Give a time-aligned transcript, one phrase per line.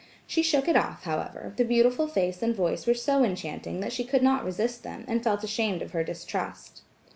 [0.25, 4.03] She shook it off, however, the beautiful face and voice were so enchanting that she
[4.03, 6.81] could not resist them, and felt ashamed of her distrust.